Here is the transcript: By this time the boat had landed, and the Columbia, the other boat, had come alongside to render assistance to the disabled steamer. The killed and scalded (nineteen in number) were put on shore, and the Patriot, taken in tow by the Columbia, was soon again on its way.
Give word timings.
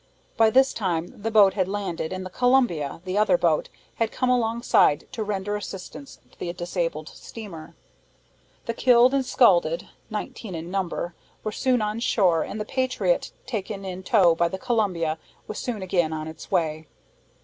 By 0.35 0.49
this 0.49 0.73
time 0.73 1.21
the 1.21 1.29
boat 1.29 1.53
had 1.53 1.67
landed, 1.67 2.11
and 2.11 2.25
the 2.25 2.31
Columbia, 2.31 3.01
the 3.05 3.19
other 3.19 3.37
boat, 3.37 3.69
had 3.97 4.11
come 4.11 4.31
alongside 4.31 5.07
to 5.11 5.23
render 5.23 5.55
assistance 5.55 6.17
to 6.31 6.39
the 6.39 6.51
disabled 6.53 7.09
steamer. 7.09 7.75
The 8.65 8.73
killed 8.73 9.13
and 9.13 9.23
scalded 9.23 9.89
(nineteen 10.09 10.55
in 10.55 10.71
number) 10.71 11.13
were 11.43 11.51
put 11.51 11.81
on 11.83 11.99
shore, 11.99 12.41
and 12.41 12.59
the 12.59 12.65
Patriot, 12.65 13.31
taken 13.45 13.85
in 13.85 14.01
tow 14.01 14.33
by 14.33 14.47
the 14.47 14.57
Columbia, 14.57 15.19
was 15.45 15.59
soon 15.59 15.83
again 15.83 16.13
on 16.13 16.27
its 16.27 16.49
way. 16.49 16.87